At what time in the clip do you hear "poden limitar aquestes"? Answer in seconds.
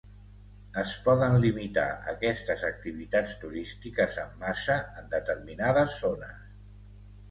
1.07-2.65